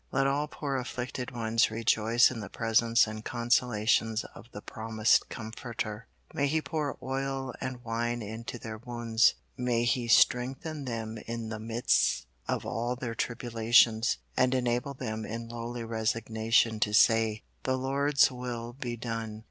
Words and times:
Let 0.11 0.25
all 0.25 0.47
poor 0.47 0.77
afflicted 0.77 1.29
ones 1.29 1.69
rejoice 1.69 2.31
in 2.31 2.39
the 2.39 2.49
presence 2.49 3.05
and 3.05 3.23
consolations 3.23 4.23
of 4.33 4.47
the 4.51 4.59
promised 4.63 5.29
Comforter; 5.29 6.07
may 6.33 6.47
He 6.47 6.59
pour 6.59 6.97
oil 7.03 7.53
and 7.61 7.83
wine 7.83 8.23
into 8.23 8.57
their 8.57 8.79
wounds; 8.79 9.35
may 9.55 9.83
He 9.83 10.07
strengthen 10.07 10.85
them 10.85 11.19
in 11.27 11.49
the 11.49 11.59
midst 11.59 12.25
of 12.47 12.65
all 12.65 12.95
their 12.95 13.13
tribulations, 13.13 14.17
and 14.35 14.55
enable 14.55 14.95
them 14.95 15.23
in 15.23 15.49
lowly 15.49 15.83
resignation 15.83 16.79
to 16.79 16.95
say, 16.95 17.43
"The 17.61 17.77
Lord's 17.77 18.31
will 18.31 18.73
be 18.73 18.97
done." 18.97 19.39